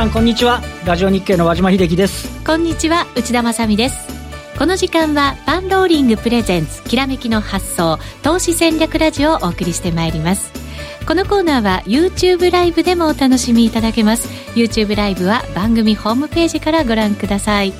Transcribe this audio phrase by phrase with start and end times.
[0.00, 0.62] さんこんにちは。
[0.86, 2.42] ラジオ日経の和島秀樹です。
[2.46, 4.08] こんにちは内田まさです。
[4.58, 10.52] この時間はパンローリングプレゼンツきらめきの発想投資戦略ラジオをお送りしてまいります。
[11.06, 14.30] このコーナーは YouTube ライブでもお楽しみいただけます。
[14.54, 17.74] YouTube ライブは番組ホームページからご覧ください。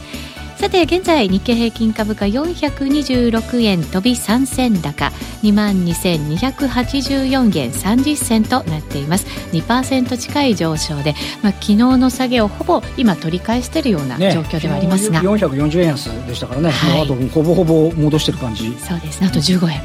[0.61, 5.11] さて現在日経平均株価426円飛び3銭高
[5.43, 9.25] 2万2284円30銭となっています。
[9.53, 18.77] 2%近い上昇で、まあ、昨日の下げをほぼ今取り返しているような状況ではありますが、ね、440円安でしたからね、はい、あとほぼほぼ戻してる感じ。
[18.81, 19.23] そうです。
[19.23, 19.81] ねあと15円。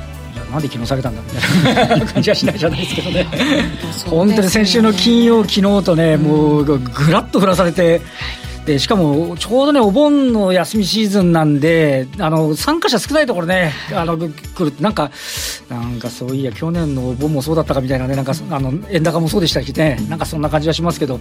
[0.52, 3.26] なんで昨日下げたんだみたいな 感じはしないじゃないですけど ね。
[4.08, 8.02] 本当に先週の金曜昨日とね、もうぐらっと降らされて、
[8.66, 15.12] でしかもちょうどね、お盆の休みシーズンなんで、あの参加者少ないところね、あの来るなんか、
[15.70, 21.20] なんかそういや、去年のお盆もそうだったかみたいなね、なんかあの円高もそうでしたしね、なんかそんな感じはしますけど、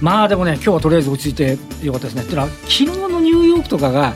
[0.00, 2.22] まあでもね、今日はとりあえず落ち着いてよかったですね。
[2.24, 4.14] ってのは、昨日のニューヨークとかが、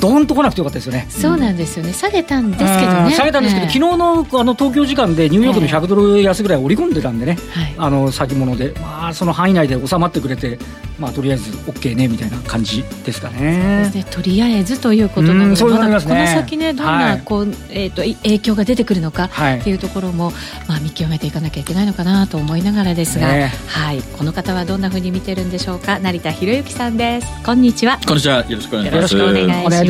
[0.00, 1.06] どんと来なくてよかったですよね。
[1.10, 1.92] そうなんですよね。
[1.92, 3.12] 下げたんですけどね。
[3.12, 7.36] 下げたんですけど、えー、昨日のあの東京時間でニューヨークの100ドル安ぐらい織り込んでたんでね、
[7.74, 10.58] えー、あの先物で、まあその範囲内で収まってくれて、
[10.98, 13.90] まあとりあえず OK ねみたいな感じですかね。
[13.94, 20.32] ねとりあえずということなので、まだこの先ねどんなこう、はい、えっ、ー、と影響が出てくるのかっていうところも、
[20.68, 25.98] まあ見極めていかなきゃいけないのかなと思いながらですが、ね、はいこの方はどんなふうに見てるんでしょうか。
[25.98, 27.26] 成田博之さんです。
[27.44, 27.98] こんにちは。
[28.06, 28.44] こんにちは。
[28.46, 28.94] よろしくお願いします。
[28.96, 29.89] よろしくお願いします。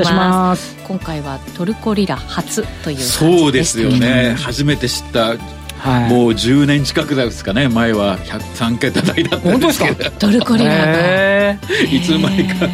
[0.87, 5.37] 今回はトルコリラ初というそうですよね、初めて知った。
[5.81, 7.69] はい、もう10年近くですかね。
[7.69, 10.11] 前は3桁台だったんですけど。
[10.11, 12.67] トルコリラいつの間にか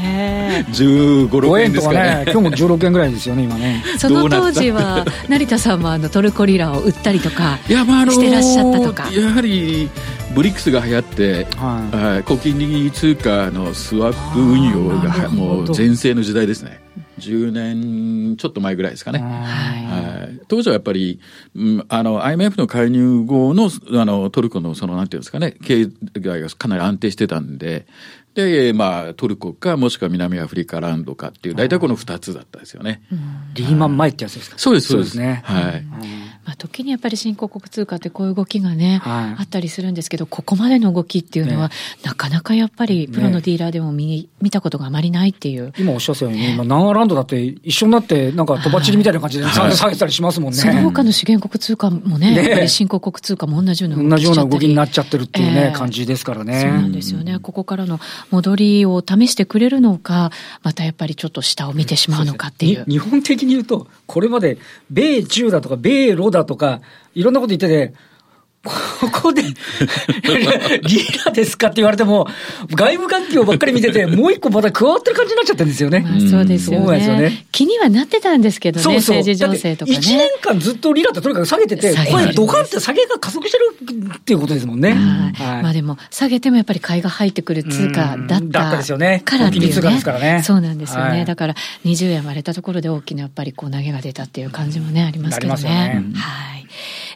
[0.72, 2.24] 1 5 6円ですかね。
[2.24, 3.84] 今日も16円ぐらいですよね今ね。
[3.98, 9.08] その当時は成田さんもあのトルコリラを売ったりとかしてらっしゃったとか。
[9.12, 9.88] やはり
[10.34, 16.80] ブリックスが流行って、はい、小金利通貨のスワップ運用がもう全盛の時代ですね
[17.18, 19.20] 10年ちょっと前ぐらいですかね。
[19.20, 21.20] はい、当時はやっぱり、
[21.54, 27.86] うん、あの IMF の介入後のあのトルコのそのなんていうんですかね経済がかなり安定してたんで。
[28.34, 33.00] で、まあ、トルコか、もしくは南アフリカランドかっていう、大体この2つだったですよね。
[33.54, 35.40] リーマン前ってやつですかそうです、そうですね。
[35.42, 35.84] はい。
[36.46, 41.74] まあ、時にやっぱり新興国通貨ってこういう動きがね、はい、あったりするんですけど、ここまでの動きっていうのは、ね、
[42.04, 45.72] なかなかやっぱりプロのディーラーでも見,、ね、見たことがあまりないっていう。
[45.76, 50.58] 今おっしゃったように、今、ナンアランドだって一緒になって、なんかとばっちりみたいな感じで下げたりしますもんね。
[50.58, 56.60] その他の資源国通貨もね、ねやっぱり新興国通貨も同じような同じような動きになっちゃってるっていうね、えー、感じですからね。
[56.60, 57.40] そうなんですよね。
[57.40, 57.98] ここからの
[58.30, 60.30] 戻りを試してくれるのか、
[60.62, 62.84] またやっぱりちょっと下を見てしまうのかっていう。
[62.86, 64.58] う日本的に言うと、これまで
[64.90, 66.80] 米中だとか米ロだだとか、
[67.14, 67.94] いろんなこと言ってて、
[68.66, 69.42] ここで、
[70.82, 72.28] リラですかって言われても、
[72.70, 76.00] 外部環境ばっかり見てて、もう一個また加わってる感じになっちゃってるんですよね。
[76.00, 77.06] まあ、そうですよね。
[77.06, 79.98] よね気にはなってたんですけどね、そうそう政治情勢とかね。
[79.98, 83.76] 1年間ずっとリラってとにかく下げてて、これドカンって下げが加速してる
[84.16, 84.92] っていうことですもんね。
[84.92, 85.62] はい。
[85.62, 89.22] まあでも、下げてもやっぱり買いが入ってくる通貨だっただったですよね。
[89.24, 90.42] からっていう、ね、通貨ですからね。
[90.42, 91.10] そうなんですよね。
[91.10, 95.62] はい、だから、20円割れたところで大きなやっぱりこう投げが出たっていう感じもね、ありますけどね。
[95.62, 96.66] ねはい。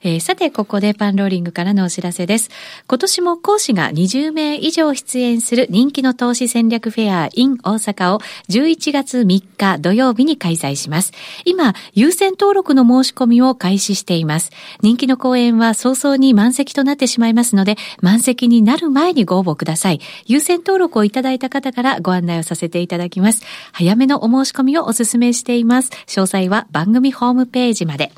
[0.02, 2.50] えー、さて、ここでパンローリングからのお知らせです。
[2.88, 11.12] 今年も講師が20名以上出演する人気の投資戦略フェア in 大阪を11月3日土曜日に開催します。
[11.44, 14.50] 今、優先登録の申し込みを開始しています。
[14.80, 20.00] 人気の講演は早々に満席となってしまいますので、満席になる前にご応募ください。
[20.26, 23.42] 優先登録をいただいた方からご案内をさせていただきます。
[23.72, 25.90] 早めのお申し込みをお勧めしています。
[26.06, 28.12] 詳細は番組ホームページまで。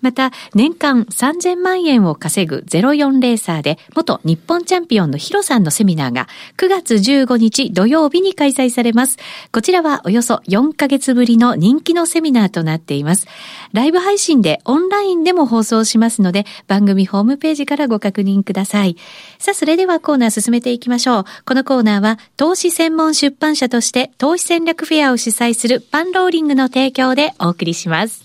[0.00, 9.18] また、年間3000万円を稼ぐ04レーサーで、元日本チャンピオンのヒロさんのセミナーが9月15日土曜日に開催されます。
[9.52, 13.26] こちらはおよそ4ヶ月ぶりの人気のセミナーとなっています。
[13.72, 18.96] ライブ配信でオンラインでも放送しますので、番組ホームページからご確認ください。
[19.38, 21.24] さあ、それではコーナー進めていきましょう。
[21.44, 28.23] このコーナーは、投資専門出版社として投資戦略フェアを主催するパンローリングの提供でお送りします。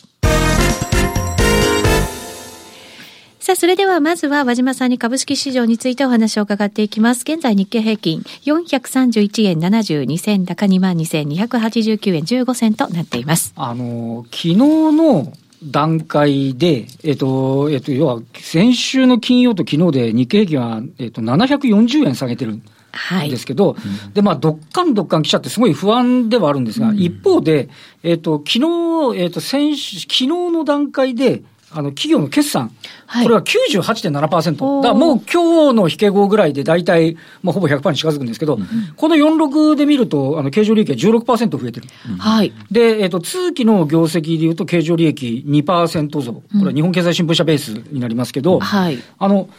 [3.49, 7.23] さあ、それではまずは和島さんに株式市場についてお話を伺っていきます。
[7.23, 13.51] 現在日経平均431円72銭高22,289円15銭となっています。
[13.55, 22.59] あの、昨日の段階で、えっと、えっと、要は先週の金曜と昨日で日経平均は、えっと、740円下げてる。
[22.91, 23.75] はい、ですけど、
[24.05, 27.69] うん、で、まあ、どっかんどっかん来ちゃって、すごい不安ではあるんですが、うん、一方で、
[28.03, 31.41] えっ、と、昨日、えっ、と、先週、昨日の段階で、
[31.71, 32.71] あの、企業の決算、
[33.05, 34.81] はい、これは98.7%。
[34.81, 41.87] だからもう今日の引け後ぐらいで大体、まあ、ほぼ100%に近づくんですけど、うん、この46で見ると、あの、経常利益は16%増えてる。
[42.17, 42.53] はい。
[42.71, 46.33] で、えっ、ー、と、通期の業績でいうと、経常利益2%増。
[46.33, 48.97] これは日本経済新聞社ベースになりますけど、はい。
[49.17, 49.49] あの、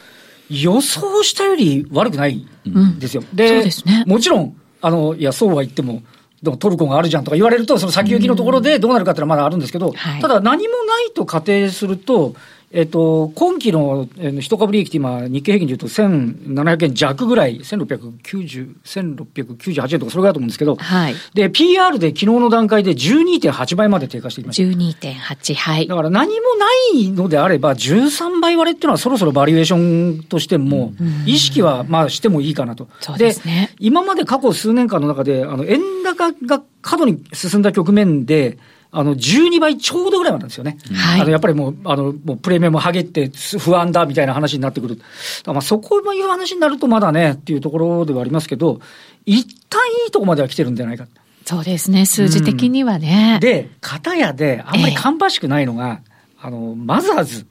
[0.49, 3.23] 予想したより悪くないんですよ。
[3.23, 4.05] うん、で、そうですね。
[4.07, 6.03] もちろん、あの、いや、そうは言っても、
[6.43, 12.35] でもトルコがあるじゃんとか言われると、その先行きのところでどうなるかっていうのはまだあるんですけど、ただ何もないと仮定すると、
[12.73, 14.09] えっと、今期の
[14.41, 24.63] 一株利益って今、日経平均でいうと1700円弱ぐらい、1690、1698円とかそれぐらいだと思うんですけど、はい、で、PR で昨日の段階で12.8倍まで低下してきました。
[24.63, 25.89] 12.8、はい。
[25.89, 30.93] だから何もないのであれば、13倍割れっていうのはそろそろバリエーションとしても、
[31.27, 32.89] 意識はまあしてもいいかなと。
[33.01, 33.75] そうですね。
[33.81, 38.59] 今まで過去数年間の中で、あの、円高が過度に進んだ局面で、
[38.93, 40.77] あの、12倍ちょうどぐらいなんですよね。
[40.93, 41.21] はい。
[41.21, 45.01] あの、やっぱりもう、あの、もうプレミアム上げて不安だみたいな話になってくる。
[45.47, 48.81] まあ、そこいう話になるとまだね、っていうところではありますけど、
[49.27, 51.07] 一旦いいとこまでは来てるんじゃないか。
[51.45, 53.35] そうですね、数字的にはね。
[53.35, 56.01] うん、で、片やで、あんまり芳しくないのが、
[56.41, 57.47] えー、あの、マザーズ。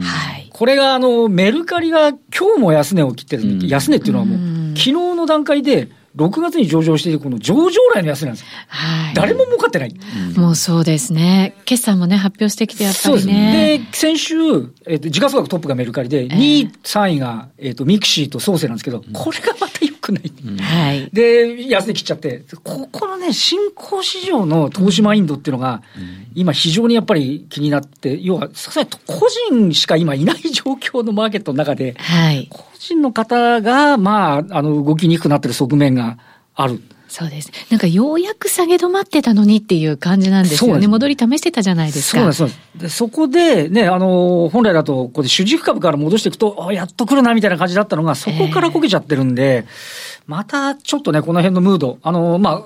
[0.00, 0.48] はい。
[0.52, 4.38] これが、あの、メルカリが今日も安値を切ってるうん、安値っていうのはもう、
[4.76, 8.48] 昨日の段階で、6月に上場しているこの上場来の安値なんですよ。
[8.68, 9.14] はい。
[9.14, 9.94] 誰も儲かってない。
[10.34, 11.56] うん、もうそうですね。
[11.64, 13.78] 決算もね、発表してきてやっぱりね。
[13.78, 14.34] で先週、
[14.86, 20.32] えっ、ー、と、時価総額トップがメルカリで、2位、3位が、えっ、ー、と、 mixi とそーせいなんですけど、これがまた良くない。
[20.60, 21.10] はい。
[21.12, 25.82] で、安値切っちゃって、ここのね、新興市場の投資マインドっていうのが、
[26.34, 32.48] 今非常にやっぱり気になって、要は、さすがに個人しか今いない状況のマーケットの中で、はい。
[32.50, 36.18] 個人の方が、まあ、あの、動きにくくなってる側面が、
[36.54, 36.80] ある。
[37.14, 37.52] そうです。
[37.70, 40.88] なんかようやく下げ止まってたのにっていう感じなんですよね。
[40.88, 42.32] 戻り試してたじゃないですか。
[42.32, 42.96] そうです、そうです。
[42.96, 52.62] そこでね、あの、本来だと、これ主軸株から戻していくと、あやっと来るなみたいな感じだったのが、そこからこけちゃってるんで、えーまたちょっとね、この辺のムード、あの、まあ、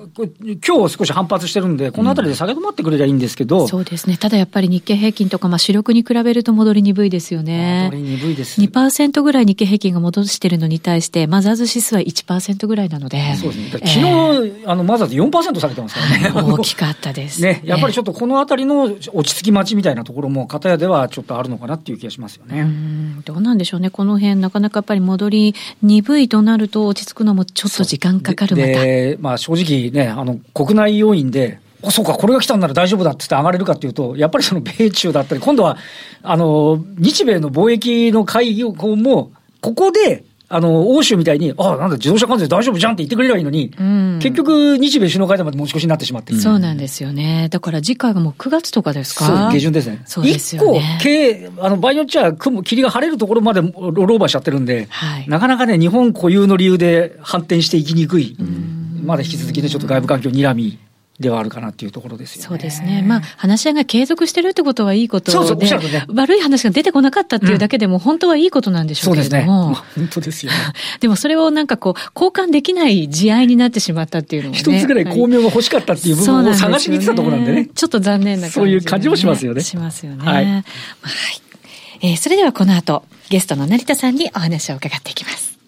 [0.65, 4.15] 今日少し反発してるんで、このあたりで下げ止まってくれりゃいいんですけど、うん、そうですね。
[4.15, 7.89] ただやっぱり日経平均とか、まあ、主力に比べると戻り鈍いですよね。
[7.91, 8.61] 戻り鈍いです。
[8.61, 13.35] 2%ぐらい日経平均が戻してるのに対して、マザーズ指数は1%ぐらいなので。
[13.35, 13.69] そうですね。
[13.71, 16.31] 昨日、えー、あの、マザーズ4%下げてますからね。
[16.53, 17.41] 大きかったです。
[17.41, 17.61] ね。
[17.63, 22.61] やっぱりちょっとこのあたりの落ち着き待ちみたいなところも、片やではちょっとあるのかなっていう気がしますよね。
[22.61, 23.89] うんどうなんでしょうね。
[23.89, 35.77] この辺、なかなかやっぱり戻り鈍いとなると落ち着くのもちょっと時間かかるで、まあ、正直ね、あの国内要因で、あそうか、これが来たんなら大丈夫だってって上がれるかっていうと、やっぱりその米中だったり、今度は、
[36.23, 39.31] あの、日米の貿易の会議も、
[39.61, 46.39] ここで、あの、欧州みたいに、ああ、なんだ、自動車関税大丈夫じゃんって言ってくれればいいのに、うん、結局、日米首脳会談まで持ち越しになってしまってる。
[46.39, 47.49] そうなんですよね。
[47.51, 49.25] だから次回がもう9月とかですか？
[49.25, 50.01] そう、下旬ですね。
[50.05, 50.97] そうですよね。
[50.99, 58.35] 一個、あの、場合によっちゃ、雲、霧が晴れるところまでローローバーしちゃってるんで、はい、なかなかね、日本固有の理由で反転していきにくい。
[58.39, 58.75] うん
[59.05, 60.77] まだ引き続きね、ちょっと外部環境にらみ
[61.19, 62.47] ではあるかなっていうところですよね。
[62.47, 63.03] そうですね。
[63.05, 69.75] まあ、話し合いが継続してるってことはいいことで、そうそうね、悪い話が出てこなかったっていうだけでも、本当はいいことなんでしょうけれども。
[69.75, 70.05] そうですね。
[70.05, 70.57] 本当ですよ、ね、
[71.01, 74.59] でもそれをなんかこう、交換できない慈愛になってしまったっていうのもね。
[74.59, 77.69] 一つぐらい巧妙が欲しかったっていう部分を探しに行ってたところなんでね。
[77.73, 79.61] ちょっと残念な感じ、ね、そういう感じもしますよね。
[79.61, 80.25] しますよね。
[80.25, 80.45] はい。
[80.45, 80.63] はい。
[82.01, 85.59] えー、それではこの後、ゲストの成田さんにお話を伺っていきます。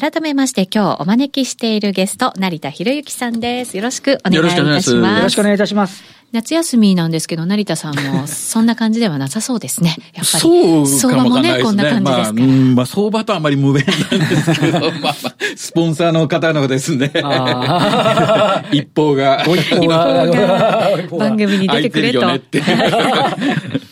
[0.00, 3.76] 改めまして今日お招きしているゲスト、成田博之さんです。
[3.76, 4.92] よろしくお願いいたします。
[4.94, 6.20] よろしくお願いいたします。
[6.32, 9.96] 夏休みなんですけど、成田さんもそんな感じではなさそうですね。
[10.14, 10.86] やっぱり。
[10.86, 11.60] そうかもね。
[11.60, 15.14] こんな感じですか、まあ、まあ、相場とあまり無縁なんですけど、 まあまあ、
[15.56, 17.10] スポンサーの方のですね。
[18.72, 19.44] 一方が。
[19.44, 20.96] 一方が。
[21.18, 22.20] 番組に出てくれと。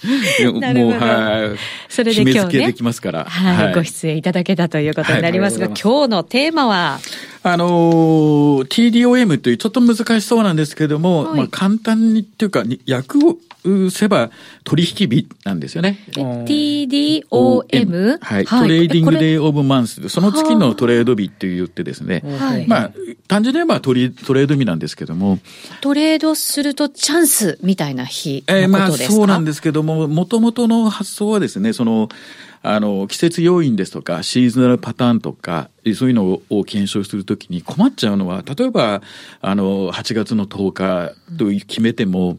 [0.61, 0.97] なるほど。
[0.97, 1.59] もう、はい。
[1.89, 2.67] それで今日ね。
[2.69, 3.25] できますから。
[3.25, 6.99] はい、ご出演いただけたということになりますが、今日のテーマは？
[7.43, 13.39] あのー、TDOM というちょっと難しそうなんですけれども、はい、まあ簡単にっていうか、訳を
[13.91, 14.31] せば
[14.65, 15.99] 取引日なんですよね。
[16.13, 18.19] TDOM?
[18.21, 18.47] はい。
[18.47, 20.09] Trading Day of Month。
[20.09, 22.23] その月のトレード日って言ってですね。
[22.39, 22.67] はい。
[22.67, 22.93] まあ、
[23.27, 25.39] 単純に言えばトレトレード日なんですけども。
[25.81, 32.09] トレードするとチャンスみたいな日えー、まあそうなんですけども、もともとの発想はですね、その、
[32.63, 39.03] あの、季節要因ですとか、シーズナルパターンとか、そういうのを検証するときに困っちゃうのは、例えば、
[39.41, 42.39] あの、8月の10日と決めても、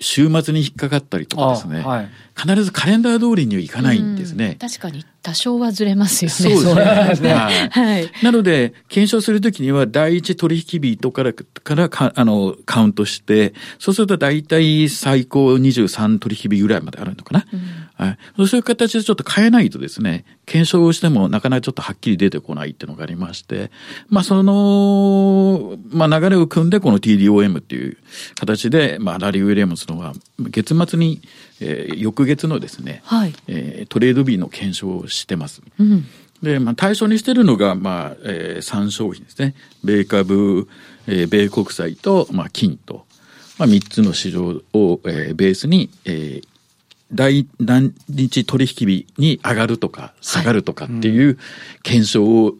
[0.00, 4.56] 週末に引っかかったりとかですね、はい、必ずカレンダー通りにはいかないんですね。
[4.58, 5.04] 確かに。
[5.22, 6.56] 多少はずれますよね。
[6.56, 7.34] そうですね。
[7.34, 7.68] はい。
[7.68, 8.10] はい。
[8.22, 17.46] なので、検証するときには、第一取引日とからからかあのカウントして、そうすると大体最高23取引日ぐらいまであるのかな。
[17.52, 17.60] うん、
[18.00, 18.46] はい。
[18.46, 23.70] そういう形でちょっと変えないとですね、検証をしてもなかなかちょっとはっきり出てこないっていうのがありまして、
[24.08, 27.98] まあその、まあ流れを組んでこの TDOM っていう
[28.36, 31.20] 形で、まあラリー・ウィリアムズのは月末に、
[31.60, 35.60] えー、翌月のですね、はい、えー、トレード日の検証をしてます。
[35.78, 36.06] うん
[36.42, 39.54] で、まあ、対象にしてるのが、まあ、えー、3商品ですね。
[39.84, 40.68] 米株、
[41.06, 43.04] えー、米国債と、まあ、金と、
[43.58, 46.48] まあ、3つの市場を、えー、ベースに、えー、
[47.12, 51.38] 第何日取引日に上がるとか下がるとかっていう
[51.82, 52.54] 検証を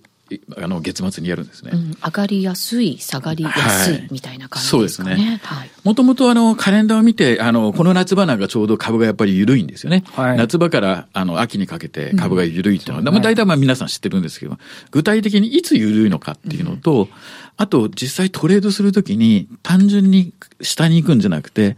[0.57, 14.57] あの月末にやるんですね、うん、上がりやすい下がりやすいみたいな感じですかね、はい、もともとあのカレンダーを見てあのこの夏場なんかちょうど株がやっぱり緩いんですよね、はい、夏場からあの秋にかけて株が緩いっていうのは、うん、まあ、大体まあ皆さん知ってるんですけど
[14.93, 17.09] 具体的にいつ緩いのかっていうのと、うん、
[17.57, 21.77] あと実際トレードするときに単純に下に行くんじゃなくて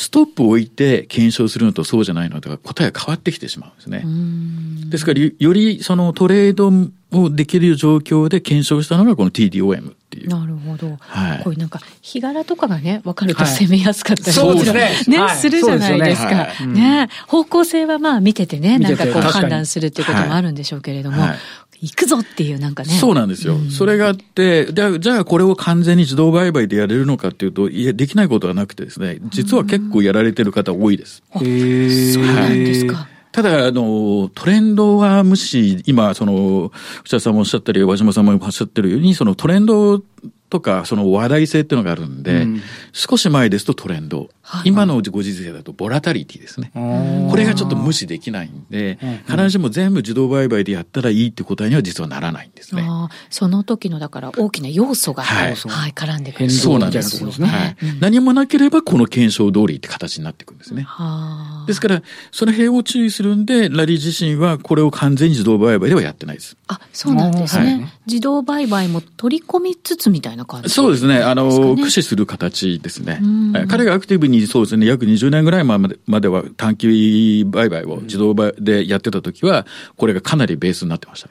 [0.00, 4.02] ストップを置いて検証するのとそうじゃないのとは答えが変わってきてしまうんですね。
[4.88, 6.72] ですから、よりそのトレード
[7.12, 10.28] をできる状況で検証したのがこの TDOM っていう。
[10.28, 10.96] なるほど。
[11.00, 11.44] はい。
[11.44, 14.72] こういうなんか、日柄とかがね、分かると攻めやすかったり、そうです
[15.10, 15.18] ね。
[15.18, 16.48] ね、するじゃないですか。
[16.66, 21.22] ね、方向性はまあ見ててね、なんかこう判断するっていうこともあるんでしょうけれども、
[21.82, 22.90] 行くぞっていうなんかね。
[22.90, 23.54] そうなんですよ。
[23.54, 31.22] うん、それがあって、じゃじゃあこれを完全に自動売買でやれるのかっていうと、いや、できないことはなくてですね、実は結構やられてる方多いです。
[31.36, 32.12] へえ。
[32.12, 33.08] そうなんですか。
[33.32, 36.72] ただ、あの、トレンドは無視、今、その、
[37.04, 40.02] 内田さんもおっしゃったり、和島さんもおっしゃってるように、そのトレンド
[40.50, 46.72] とか、その話題性っていうのがあるんで、うん、少し前ですとトレンド、はい、今のご時世だとボラタリティですね。
[47.30, 52.84] これがちょっと無視できないんで、必ずしも全部自動売買でやったらいいって答えには実はならないんですね。
[53.30, 56.50] その時のだから大きな要素が、はい、はい、絡んでくる。
[56.50, 57.46] そうなんですね。
[57.46, 60.86] はい、何もなければこの検証通りって形になっていくんですね。
[61.66, 62.02] ですから、
[62.32, 66.56] その辺を注意するんで、ラリー自身はこれを完全に自動売買ではやってないです。
[66.66, 67.92] あ、そうなんですね。
[68.06, 71.18] 自動売買も取り込みつつみたいなな感じ、そうですね。
[71.18, 73.20] あの、駆使する形ですね。
[73.68, 79.66] 彼がアクティブにそうですね、約20年ぐらいまでまでは短期売買を自動売でやってた時は、
[79.96, 81.28] これがかなりベースになってました。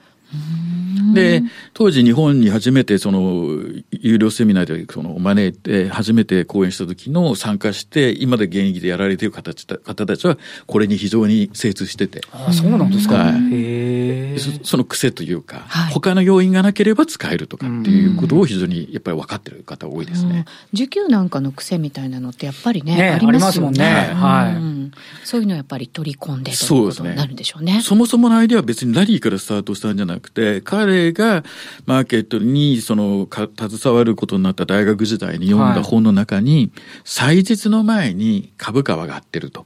[1.14, 1.44] で、
[1.74, 3.48] 当時日本に初めてその、
[3.92, 12.22] 有料セミナーでその招いて初めて講演した時の参加して、今で現役でやられている方方たちは、これに非常に精通してて。
[12.32, 20.46] あそうなんですか、はい、そその癖というか、はい、他の要因がなければ使えるとかっていうことを非常にやっぱり分かってる方多いですね。
[20.74, 23.84] 受給なんかの癖みたいなのってやっぱりね、ねありますもんね。
[23.84, 24.79] はい。
[25.24, 27.82] そういうのをやっぱり取り込んでということになるんでしょうね。
[27.82, 31.44] そもそものアイデアは別にラリーからスタートしたんじゃなくて、彼が
[31.86, 36.72] マーケットにそのか携わることになった大学時代に読んだ本の中に、はい、
[37.04, 39.66] 祭日の前に株価は上がってると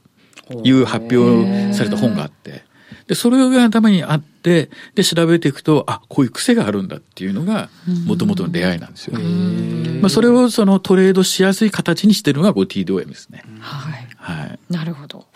[0.62, 2.64] いう発表された本があって、
[3.06, 7.68] で、それが頭にあって、で、調べていくと、あ、こういう癖があるんだっていうのが、
[8.06, 9.18] もともとの出会いなんですよ。
[10.00, 13.42] まあ、それをそのトレードしやすい形にしてるのが、こう TDOM ですね。
[13.60, 14.03] はい。
[14.24, 14.58] はい。
[14.70, 15.26] なるほど。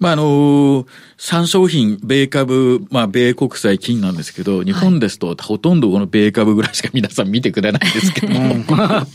[0.00, 0.86] まあ、あの
[1.18, 8.64] 3商品、米株、まあ、米国債金なんですけど、日本ですと、ほとんどこの米株ぐらいしか皆さん見てくれないんですけども。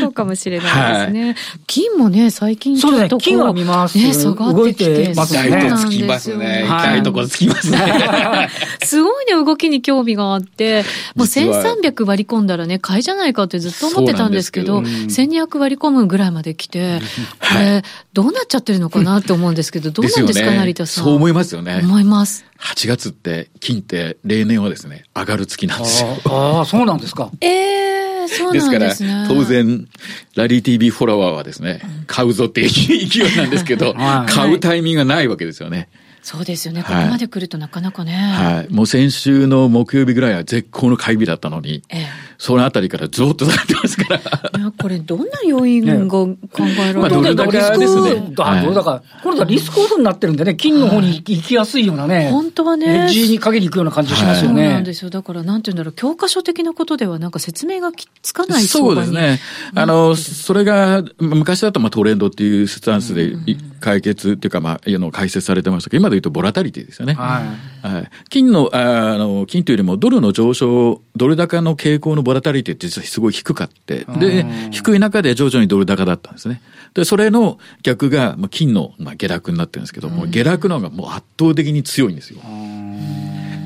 [0.00, 1.24] そうかもしれないですね。
[1.24, 1.34] はい、
[1.66, 3.98] 金もね、最近ちょっと金は見ます。
[3.98, 5.12] ね、下がってきて。
[5.12, 6.64] 痛いとつきますね。
[6.66, 8.48] 痛いとこつきますね。
[8.82, 17.00] すごいね、動きに興味があって、もう1300割り込んだらね、買いじゃないかってずっと思ってたんですけど、1200割り込むぐらいまで来て、
[17.40, 17.82] これ、
[18.14, 20.89] どうなっちゃってるのかなって思うんですけど、どうなんですか、成田さん。
[20.90, 21.80] そう思いますよね。
[21.82, 22.44] 思います。
[22.58, 26.16] 8月って金って例年はですね、上がる月なんですよ。
[26.26, 27.30] ああ、そうなんですか。
[27.40, 28.78] え えー、そうなんですね。
[28.78, 29.88] ですから、当然、
[30.34, 32.94] ラリー TV フォロワーはですね、買うぞって勢
[33.26, 33.94] いなんですけど、
[34.28, 35.88] 買うタイミングがないわけですよね。
[36.22, 36.82] そうですよね。
[36.82, 38.12] ここまで来るとなかなかね。
[38.12, 38.72] はい。
[38.72, 42.06] もう先週の木曜日ぐらいは絶好の会議だったのに、ええ、
[42.40, 44.18] そのあたりからずっと下がってますから。
[44.58, 48.32] いや、これどんな要因が考えられる、ね、まあ、どれだけですね。
[48.34, 52.30] だから、だから、これがリスクオフになってるんでね、金の方に行きやすいようなね。
[52.30, 52.86] 本当はね。
[52.86, 54.64] エッジに陰り行くような感じしますよね。
[54.64, 55.10] そうなんですよ。
[55.10, 57.92] だから、なんて言うんだろう、教科書的なことではなんか説明が
[58.22, 59.38] つかないそうですね。
[59.74, 63.34] あの、それが、昔だとまあトレンドっていうスタンスで
[63.80, 67.12] 解決っていうか、まあ、あの、解説されてましたけど、今で言うとボラタリティですよね。
[67.12, 67.42] は
[67.84, 67.86] い。
[67.86, 68.10] はい。
[68.30, 76.62] 金の、あの、金というよりもドルの上昇、ドル高の傾向のボボラタリティって実はすごい低かって、で、低い中で徐々にドル高だったんですね。
[76.94, 82.40] で、それの逆が、まあ、金の、まあ、下落になってるんですけども、下落の方がもう圧倒的に強いんですよ。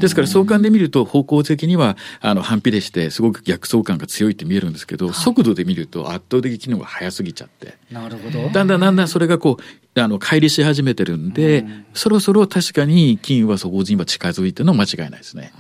[0.01, 7.79] ですから相関で見ると方向的にはあの反比例してすごく逆相関が強いって見えるんですけど、はい、速度で見ると圧倒的機能が速すぎちゃって。
[7.91, 8.49] なるほど。
[8.51, 15.53] だんだんだんだんそれがこうあの乖離し始めてるんで、うん、そろそろ確かに金は底に今近づいてるのは間違いないですね。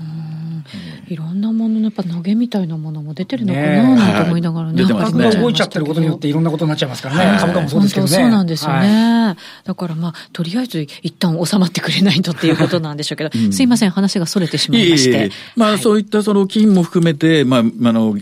[1.08, 4.84] いろんなもののやっぱ投げみたいなものも出てるのかな、ね、と思いながらね。
[4.84, 7.26] 価格が動いちゃってることによっていろんなことになっちゃいますからね。
[7.26, 8.12] はい、株価もそうですけどね。
[8.12, 8.78] そうなんですよね。
[8.78, 15.10] はい、だからまあ、とりあえず一旦収まってくれないとっていうことなんでしょうけど、うん、すいません、話がそれてしまいまして。
[15.10, 18.16] いえいえまあ、はい、そういったその金も含めて、まあ、あの、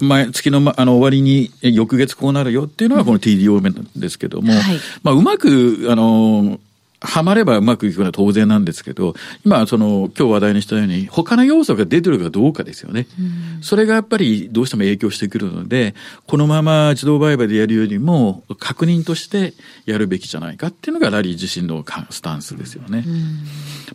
[0.00, 6.58] 前、月のあの終わりに翌月こうなるよっていうのがこの TDO 面ですけども、はい、まあ、うまく、あの、
[7.00, 13.06] はまればうまくいくのは当然なんですけど、今、その、今日話題にしたように、他の要素が出てるかどうかですよね。
[13.18, 15.94] うん、それがやっぱりどうしても影響してくるので、
[16.26, 23.04] このまま自動売買でやるよりも、確認としてやるべきじゃないかっていうのがラリー自身のスタンスですよね。
[23.06, 23.44] うん、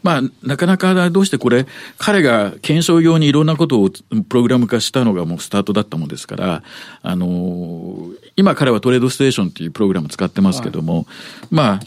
[0.03, 1.65] まあ、なかなかどうしてこれ、
[1.97, 6.63] 彼が検証用にいろんなことをプログラム化したのがもうスタートだったもんですから、
[7.01, 11.05] あの今彼はトレードステーションっていうプログラム使ってますけども、はい、
[11.51, 11.79] まあ、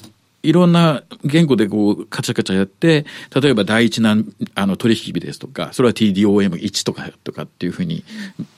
[0.44, 3.06] いろんな言語でこう、カチャカチャやって、
[3.40, 4.16] 例えば第一な
[4.54, 8.04] あの取引日ですとか、それは TDOM1 とかとかっていうふうに、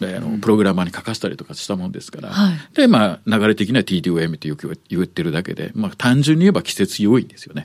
[0.03, 7.63] あの、プログラマーに書かせたりとかしたもんですから、はい、で、まあ、流れ的には TDOM ってよく言ってるだけで、まあ、単純に言えば季節要因ですよね。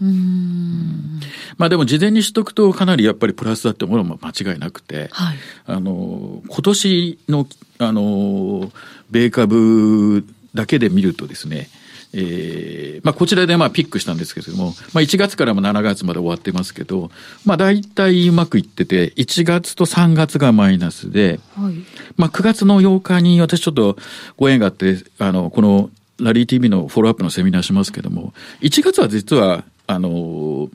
[1.57, 7.47] まあ、でも事前にしとくとかなりやっぱりプラスだってものも間違いなくて、はい、あの、今年の、
[7.79, 8.71] あの、
[9.09, 11.69] 米株だけで見るとですね、
[12.13, 17.09] えー、まあ、こちらでまあピックしたんですけれども、まあ、1月からも7月まで終わってますけど、
[17.45, 21.75] まあ、大体うまくいってて、1月と3月がマイナスで、はい、
[22.17, 23.97] まあ、9月の8日に私ちょっと
[24.37, 25.89] ご縁があって、あの、この
[26.19, 30.69] ラリー TV のフォローアップのセミナーしますけども、1月は実は、あの、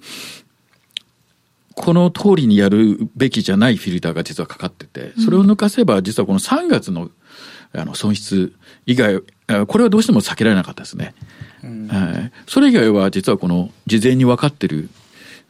[1.75, 7.11] この通りにやるべきじゃないフィルターが実はかかってて、それを抜かせば実はこの3月の
[7.73, 8.55] あの損失
[8.87, 9.21] 以外、
[9.67, 11.15] これはどうしても避けられなかったですね。
[11.63, 14.89] うん、それ以外は実はこの事前に分かってる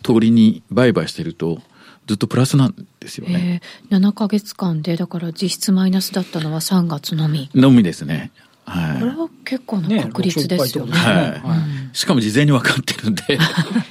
[0.03, 1.61] 通りに売買してると、
[2.07, 3.61] ずっとプラスなんですよね。
[3.91, 7.51] えー、7か月間で、だから実質マイナスだったのは3月のみ。
[7.55, 8.31] のみですね。
[8.65, 9.01] はい。
[9.01, 10.93] これは結構な確率ですよね。
[10.93, 11.89] ねはい。
[11.89, 13.23] うん、しかも事前に分かってるんで、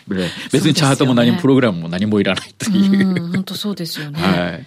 [0.52, 3.32] 別にチャートも何もプログラムも何もいらないという。
[3.32, 4.22] 本当そうですよね。
[4.22, 4.65] はい。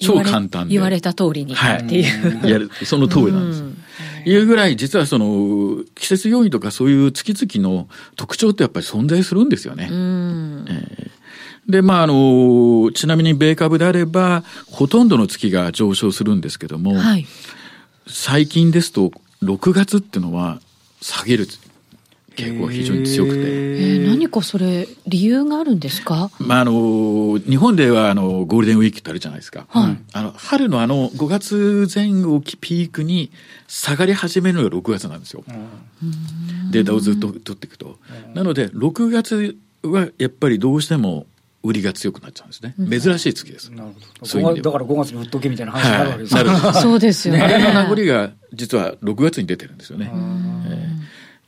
[0.00, 0.72] 超簡単で。
[0.72, 2.48] 言われた通りにっていう。
[2.48, 3.64] やる、その通りなんです。
[4.26, 9.88] いうぐらい、実はその、季節要因とかそういう月々の特徴ってやっぱり存在するんですよね。
[9.90, 11.10] えー、
[11.68, 17.26] で、まあ、あの、ちなみに米株であれば、ほとんどの月が上昇するんですけども、はい、
[18.06, 20.60] 最近ですと、6月っていうのは
[21.00, 21.48] 下げる
[22.40, 23.38] 傾向が非常に強くて。
[23.40, 26.30] えー、何かそれ、理由があるんですか？
[26.38, 29.66] まあ、あの、日本ではあの、ゴールデンウィークってあるじゃないですか。
[29.68, 33.30] はい、あの、春のあの、5月前後をピークに
[33.68, 35.44] 下がり始めるのが6月なんですよ。
[36.70, 37.98] データをずっと取っていくと。
[38.34, 41.26] なので、6月はやっぱりどうしても
[41.62, 42.74] 売りが強くなっちゃうんですね。
[43.00, 43.70] 珍しい月です。
[43.70, 44.62] なるほど。
[44.62, 46.44] だから5月に売っとけみたいな話になるわけですね。
[46.44, 47.42] はい、そうですよね。
[47.42, 50.10] あれの名残が実は6月に出てるんですよね。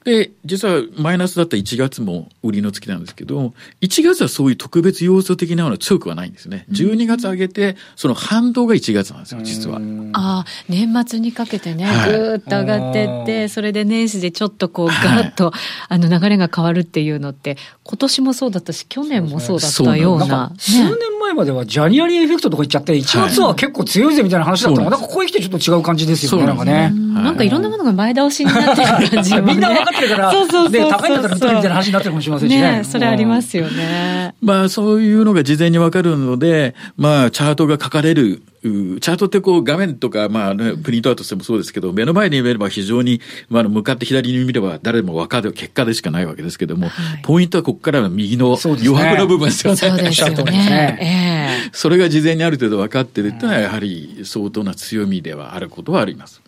[0.05, 6.67] で、実はマイナスだった1月も売りの月なんですけど、1月はそういう特別要素的なものは強くはないんですね。
[6.71, 9.77] 12月上げて、その反動が1月なんですよ、実は。
[10.13, 15.53] ああ、年末にかけてね、ぐーっと上がってって、それで年始でちょっとこう、ガーッと、
[15.89, 20.53] あの流れが変わるっていうのって、今年もそうだったし、去年もそうだったような。
[20.57, 24.79] 数年前まではジャニアリーエフェクトとか言っちゃって、1月は結構強いぜみたいな話だった。
[24.79, 26.91] のが、なんかここへ来てちょっと違う感じですよね、なんかね。
[26.91, 30.91] なんかいろんなものが前倒しになってる感じみんな分かってるから、 そうそうそう。
[30.91, 32.61] 高いんだったら売っとるみたいな話になってるかもしれませんしね。
[32.61, 34.35] ねそれありますよね。
[34.41, 49.77] まあそういうのが事前に分かるので、まあチャートが書かれるチャートってこう画面とか、まあね、プリントアウトしてもそうですけど、目の前に見れば非常に、まあ、向かって左に見れば誰でも分かる結果でしかないわけですけども、はい、ポイントはここからの右の余白の部分ですよね。
[49.77, 51.67] そうですよね。
[51.67, 56.41] えー、それが事前にある程度分かってるってのは、やはり相当な強みではあることはあります。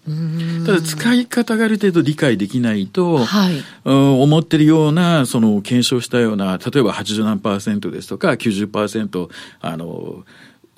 [0.66, 9.28] ただ使い方がある程度理解できないと、はい、思ってるような、その検証したような、例えば80何パーセントですとか、90%、
[9.60, 10.24] あの、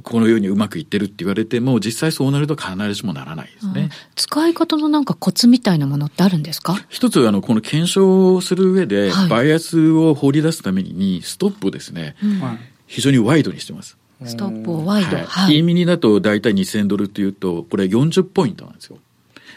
[0.09, 3.83] このようにうまくいってるって言われても、実際そうなると必ずしもならないですね。
[3.83, 6.77] うん、使い方のなんかコツみたいなものってあるんですか？
[6.89, 13.99] 一つ、あの、この検証をする上で、バイアスを放り出すために、ストップをですね、うん、非常にワイドにしてます。
[14.25, 15.17] ストップをワイド。
[15.17, 15.55] はい。
[15.55, 18.99] い、い意味だと大体2000ドルっていうと、これ40ポイントなんですよ。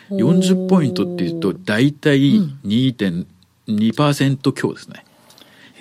[0.10, 5.06] 40ポイントっていうと、大体2.2%強ですね。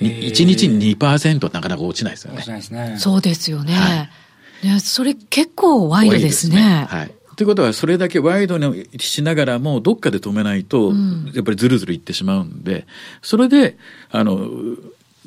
[0.01, 2.45] 1日に2%なかなか落ちないですよね。
[2.71, 3.73] ねそうですよね。
[3.73, 4.11] はい、
[4.63, 6.57] ねそれ結構ワイドですね。
[6.57, 7.11] すねはい。
[7.37, 10.93] ということは、それだけワイドにしながらも、どっかで止めないと、
[11.35, 12.85] やっぱりずるずるいってしまうんで、
[13.23, 13.79] それで、
[14.11, 14.49] あの、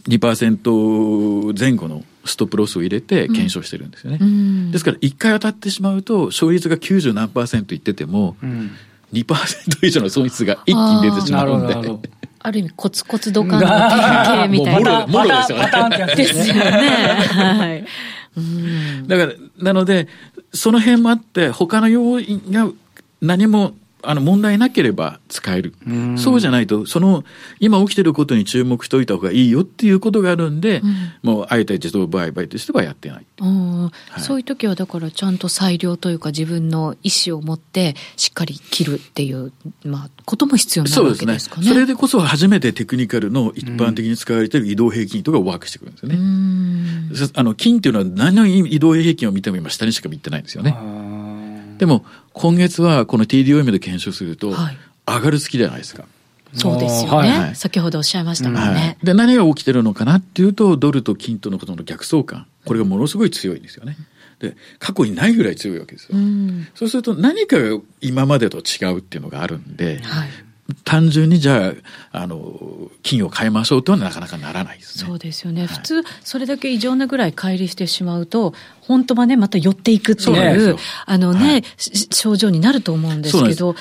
[0.10, 4.18] 2%前後のストップロスを入れて検証してるんですよね。
[4.20, 8.72] うん、ですから、1回当たってしまうと、勝率が90何パーセントいってても、うん、
[9.14, 12.10] 2%以上の損失が一気に出てしまうんで。
[12.44, 15.08] ある意味コツコツドカンの典型みたいな。
[15.08, 16.16] もろですよね。
[16.16, 16.62] ですよね。
[17.32, 17.86] はい。
[19.08, 20.08] だから、なので、
[20.54, 22.70] その辺もあって、他の要因が
[23.22, 25.74] 何もあの問題なければ使える。
[25.88, 27.24] うそうじゃないと、その
[27.60, 33.26] 今起きてることに注目しておいた方がいいよっていうことがあるんで、うん、もうあえて自動売買としてはやってない。
[33.40, 39.52] はい、そういう時はだからちゃんと裁量というか自分の意思を持ってしっかり切るっていう、
[39.84, 41.68] まあ、ことも必要なわけですかね。
[41.68, 47.32] そ、ね、れでこそ初めてテクニカルの一般的に使われている移動平均とかワークしてくるんですよね。
[47.34, 50.76] あの金っていうのは何の移動平均を見ても今下にしか見てないんですよね。
[51.82, 54.54] でも今月はこの TDOM で検証すると、
[55.08, 56.06] 上がる月じゃないですか。
[56.54, 62.46] そうですよね、はい、先ほどおっしゃいましたもんね、はい、で、何が起きてるのかなっていうと、ドルと金とのことの逆相関。
[62.66, 63.98] これがものすごい強いんですよね。
[64.38, 66.20] で、過去にないぐらい強いわけですよ。
[66.20, 66.22] う
[66.76, 70.30] そうすると何かが今までと違うっていうのがあるんで、はい、
[70.84, 71.74] 単純にじゃ
[72.12, 75.08] あ、あの、金を買いましょうとはなかなかならないですね。
[75.08, 75.62] そうですよね。
[75.62, 81.64] はい、普通、それだけ異常なぐらい乖離してしまうと、本当はね、また寄っていくっていう、うあのね、はい、
[82.12, 83.76] 症状になると思うんですけど、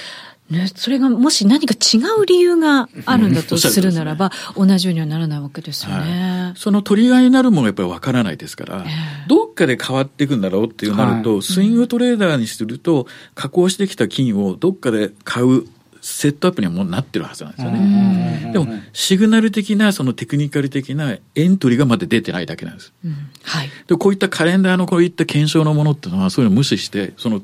[0.50, 6.46] ね、それがもし何か違う理由があるんだとするならば、同じようにはならないわけですよね。
[6.46, 15.66] はい、そのトリガーになるものがやっぱりわからないですから、えー、どっかで変わっていくんだろうっていうなると、はい、スイングトレーダーにすると、加工してきた金をどっかで買う
[16.00, 18.50] セットアップにはもうなってるはずなんですよね。
[18.52, 22.92] でも、シグナル的な、そのテクニカル的なエントリーがまだ出てないだけなんです。
[23.04, 23.70] うん、はい。
[23.86, 27.42] で、こういったカレンダーのこういった検証のものっていうのは、そういうのを無視して、その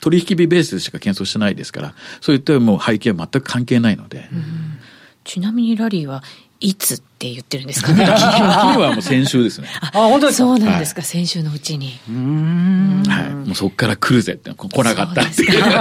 [0.00, 4.28] 取引日ベースでしか検証してないですから、そういったもう背景は全く関係ないので。
[5.24, 6.22] ちなみにラリーは
[6.60, 8.04] いつって言ってるんですかね。
[8.06, 9.68] 金はもう先週ですね。
[9.80, 10.44] あ、本当ですか？
[10.44, 11.98] そうなんですか、はい、先週のうちに。
[12.08, 13.02] うん。
[13.06, 13.30] はい。
[13.30, 15.60] もうそこから来るぜって、来なかったっていう。
[15.64, 15.74] ま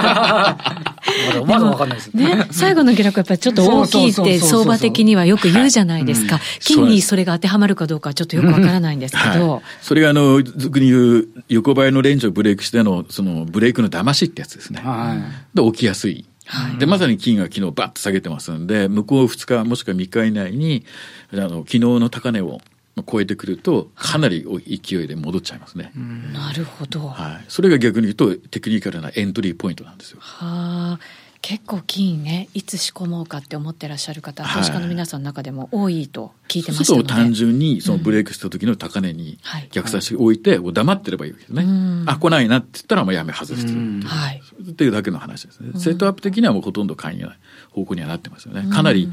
[1.34, 2.48] だまだわかんないですね。
[2.52, 6.40] 最後の下落やっぱりちょっと大きいって相場的にはよく言うじゃないですか。
[6.60, 9.50] 金にそれが当てはまるかどうかはちょっとよくわからないんですけど。
[9.50, 14.82] はい、それがあの、俗に言う横ばいのレンジをブレイクしての、そのブレイクの騙しってやつですね。
[14.84, 15.58] はい。
[15.58, 16.26] で、起きやすい。
[16.46, 20.86] はい、で、まさに金が昨日バッと下げてますんで、向こう2日もしくは3日以内に、
[21.32, 22.62] あの、昨日の高値を
[23.10, 25.92] 超えてくると、かなり勢いで戻っちゃいますね。
[26.34, 27.08] なるほど。
[27.08, 27.46] はい。
[27.48, 30.18] それが逆に言うと、テクニカルなエントリーポイントなんですよ。
[30.22, 31.23] はあ。
[31.44, 39.38] 結構金ね、いつ仕込もうかって思ってらっしゃる方、投資家の皆さんの中でも多いと聞いてましたので、単純にそのブレイクした時の高値に
[39.72, 41.66] 逆差し置いて、黙ってればいいわけですね。
[42.08, 44.42] あ、来ないなって言ったらもうやめ外してるはい。
[44.72, 45.78] っていうだけの話ですね。
[45.78, 47.38] セットアップ的にはもうほとんど買いない
[47.72, 48.74] 方向にはなってますよね。
[48.74, 49.12] かなり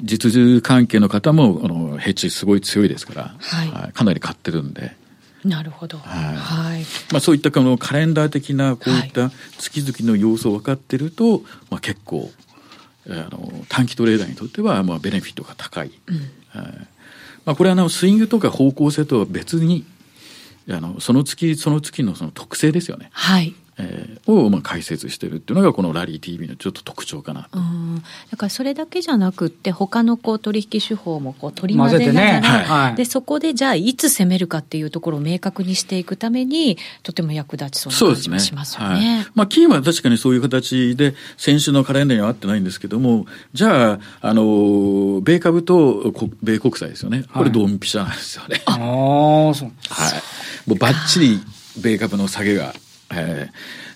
[0.00, 5.01] 実需関係の方も、あの、ヘッジすごい強いですから、はい、かなり買ってるんで。
[5.44, 5.98] なるほど。
[5.98, 6.36] はい。
[6.36, 12.30] はい、まあそういったこのカレンダー的なこういった月々の要素を分かってると、まあ結構、
[13.08, 15.90] あの短期トレーダーにとってはまあベネフィットが高い。
[16.06, 16.16] うん、
[16.60, 16.88] はい
[17.44, 19.84] まあ、これはあのスイングとか方向性とは別に
[20.70, 23.10] あのその月その月のその特性ですよね。
[23.12, 23.54] はい。
[23.78, 27.58] えー、をまあ解説してるっていうのがこのラリー TV のちょっと特徴かなと。
[28.30, 39.00] だからそれだけじゃなくって他のこう取引手法もこう取り混ぜながら、ねはい、でそこでじゃあいつ攻めるかっていうところを明確にしていくためにとても役立ちそうな感じもしますよね。
[39.00, 48.62] ねはい、まあ金は確かにそういう形で先週のカレンダーには合ってないんですけどもじゃああの米株と米国債ですよねこれドンピシャなんですよね。
[48.66, 49.72] はい、ああそう。
[49.88, 50.68] はい。
[50.68, 51.40] もうばっちり
[51.80, 52.74] 米株の下げが
[53.14, 53.52] えー、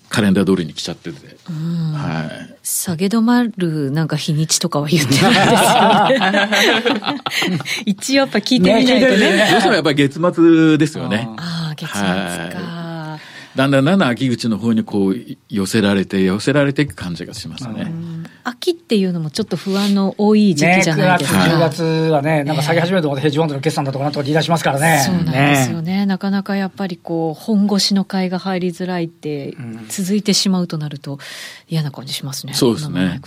[0.09, 6.17] カレンダー通りに来ちゃってて、はい、下げ止まるなんか日にちとかは言ってないで
[6.53, 7.21] すよね。
[7.87, 9.19] 一応やっぱ聞いてみないとね。
[9.19, 11.29] ねどうしてもやっぱり月末ですよね。
[11.37, 13.57] ああ月末か、はい。
[13.57, 15.17] だんだんだんだん秋口の方にこう
[15.49, 17.93] 寄せられて寄せられていく感じがしますね。
[18.49, 21.49] 秋っていうのもちょっと不安の多い時期じゃないですか。
[21.49, 25.03] ね、9月、10月はね、なんか下げ始めるとまたヘッジファンドの決算だとかなんとか言い出しますからね。
[25.05, 25.97] そうなんですよね。
[25.97, 29.57] ねなかなかやっぱりこう、本腰の買いが入りづらいって
[29.89, 31.19] 続いてしまうとなると
[31.69, 32.55] 嫌な感じしますね。
[32.55, 33.01] そうですね。
[33.01, 33.21] ね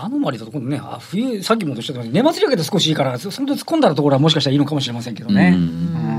[0.00, 5.54] アノマリだと今度ね、あ冬、さっきもおっしゃってました年末にかけて少しいいから、その突っ込んだところはもしかしたらいいのかもしれませんけどね。
[5.56, 6.18] うん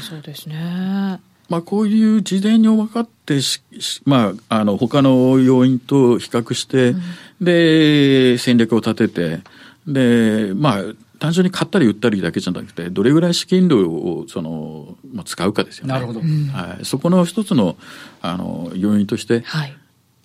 [0.00, 1.20] そうですね。
[1.48, 3.38] まあ、こういう事前に分かって
[4.04, 7.02] まあ、あの他の要因と比較して、うん、
[7.40, 9.40] で戦略を立てて
[9.86, 10.82] でまあ
[11.18, 15.94] 単純に買ったり売ったりだけじゃなくてどれぐらい資金量をその、まあ、使うかですよね。
[15.94, 17.76] なるほど、はい、そこの一つの
[18.20, 19.76] あの要因として、はい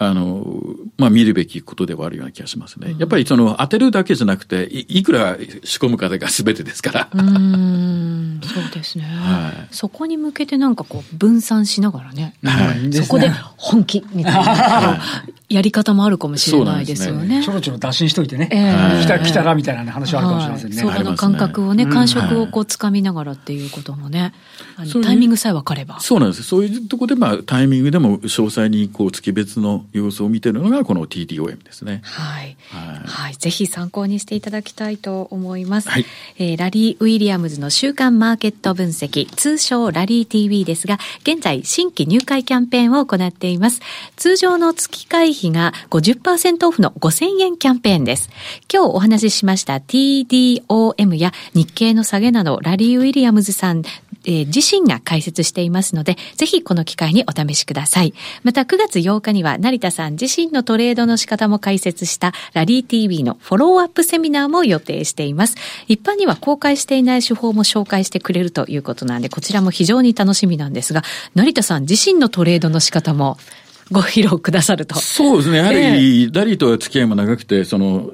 [0.02, 0.62] あの、
[0.98, 2.96] まあ、見るべきことではあるような気がしますね。
[2.98, 7.10] やっぱりその当てるだけじゃなくて、いいくら仕込むかが全てですから。
[7.14, 9.68] うん、そうですね、はい。
[9.76, 12.34] そこに向けてなんかこう分散しながらね。
[12.46, 15.02] はい、そこで本気みたいな。
[15.50, 17.44] やり方もあるかもしれないですよね。
[17.44, 18.50] ちょろちょろ打診しといてね。
[18.52, 20.78] えー、来た、来たらみたいな話はあるかもしれませんね。
[20.78, 24.34] 相場の感覚をね、感触をこう掴みながらっていうこともね、
[24.78, 26.00] あのタイミングさえ分かれば。
[26.02, 26.44] そうなんです。
[26.44, 32.02] そういうところで、まあ、タイミングでも詳細にこう月別の様子を見てるのがこの TDOM ですね。
[32.04, 32.56] はい。
[32.70, 33.00] はい。
[33.06, 35.90] はい、ぜひ参考にしていただきたいと思います。
[35.90, 36.06] はい。
[36.38, 43.82] えー、ラリー・ウィリアムズの週間マーケット分析、通称ラリー TV ですが、現在新規入会キャンペーンを行っています。
[44.16, 48.30] 通常の月会費が50 20%オフの5000円キャンペーンです。
[48.72, 53.84] 今日お話ししました TDOM や日経の下げなどラリー・ウィリアムズさん
[54.26, 58.14] え、自身が解説していますので、ぜひこの機会にお試しください。
[58.44, 65.56] また9月8日には成田さん自身のトレードの仕方も解説したラリー TV のフォローアップセミナーも予定しています。
[65.88, 73.38] 一般には公開していない手法も紹介してくれるということなんで、こちらも非常に楽しみなんですが、成田さん自身のトレードの仕方も
[73.92, 74.96] ご披露くださると。
[74.96, 75.58] そうですね。
[75.58, 78.10] やはり、えー、ダリーとは付き合いも長くて、その、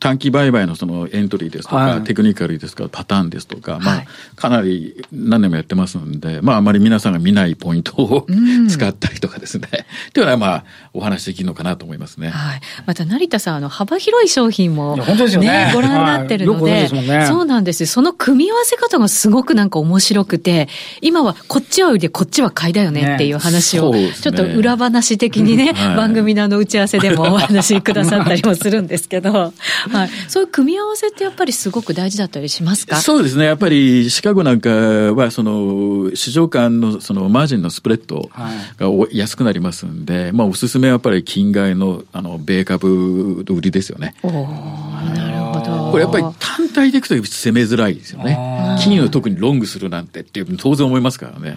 [0.00, 4.04] 短期売買のそのエントリーですとか、はい、テクニカルですとか、パターンですとか、まあ、
[4.36, 8.26] かなり何年もやってますんで、まあ、あまり皆さんが見ないポイントを、
[8.68, 9.68] 使ったりとかですね。
[10.08, 12.30] っていうのは、まあ、お話できるのかなと思いますね。
[12.30, 12.60] はい。
[12.86, 15.70] また、成田さん、あの、幅広い商品も、ね、本当ですよね。
[15.74, 17.86] ご覧になってるので、はいね、そうなんですよ。
[17.86, 20.68] その組み合わせ方がすごくなんか面白くて、
[21.00, 29.52] 今はこっちは売りでこっちは買いだよねっていう話を、ね、ちょっと裏話的にね、はい、番組のあの打ち合わせでもお話しくださったりもするんですけど、
[29.90, 30.10] はい。
[30.28, 32.96] そういう組み合わせってやっぱりすごく大事だったりしますか？
[32.96, 33.44] そうですね。
[33.44, 38.30] やっぱりシカゴなんかは、その、市場間のそのマージンのスプレッド
[38.78, 44.14] が安くなりますんで、はい、まあおすすめはやっぱり近外の、あの、米株売りですよね。
[44.22, 45.90] おなるほど。
[45.90, 48.78] これやっぱり単体でいくと攻めづらいですよね。
[48.82, 51.56] 金を特にロングするなんてっていう当然思いますからね。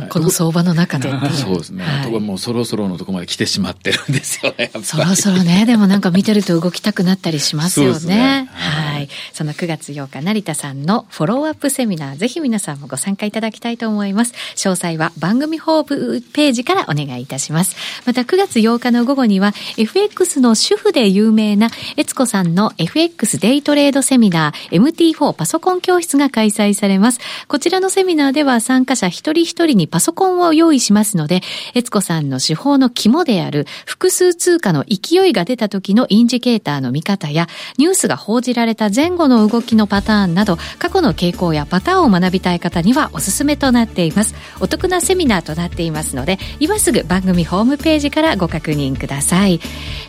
[0.00, 1.10] はい、この相場の中で。
[1.32, 1.84] そうですね。
[1.84, 4.70] はい、もうそろそろのとこまで来てしまってるんですよね。
[4.82, 8.16] そろそろね、 でもなんか見てると動きたくなったりしますよね。
[8.16, 9.08] ねはい。
[9.32, 14.32] その9月8日、成田さんのフォローアップセミナー、ぜひ皆さんもご参加いただきたいと思います。
[14.56, 17.76] 詳細は番組ホームページからお願いいたします。
[18.04, 27.20] また9月8日の午後には、FX の主婦で有名な悦子さんの FX デイトレードセミナー MT4 パソコン教室が開催されます。
[27.48, 31.42] こちらのセミナーでは参加者一人一人にパソコンを用意しますので、
[31.74, 44.34] 悦子さんの手法の肝である複数通貨の勢いが出た時のインジケーターの見方や、ニュースが報じられた前後の動きのパターンなど、過去の傾向やパターンを学びたい方にはおすすめとなっています。
[44.60, 49.60] お得なセミナーとなっていますので、今すぐ番組ホームページからご確認ください。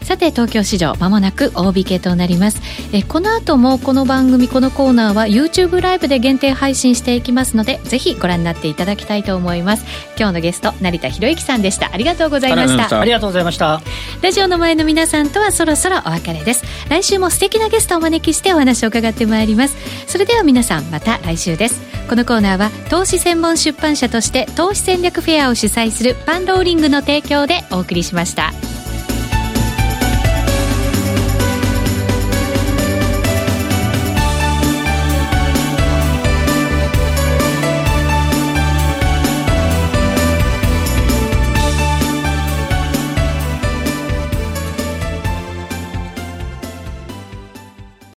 [0.04, 2.62] さて、東京市場、まもなく大引けとなります。
[2.92, 9.86] えこの後もこの番組、このコーナーは YouTube ライブで限定配信していきますので、ぜひご覧になっていただきたいと思います。
[10.18, 11.94] 今日のゲスト、成田博之さんでした。
[11.94, 13.00] ありがとうございました。
[13.00, 13.82] ありがとうございました。
[14.24, 16.64] ラジオの前の皆さんとはそろそろお別れです。
[16.90, 19.76] 来週も素敵なゲストをお招きしてお話を伺ってまいります
[20.08, 28.77] それでは皆さんまた来週ですこのコーナーは投資専門出版社として投資戦略フェアを主催するパンローリングの提供でお送りしました。